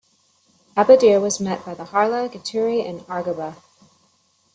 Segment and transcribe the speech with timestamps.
[0.75, 3.57] Abadir was met by the Harla, Gaturi and Argobba.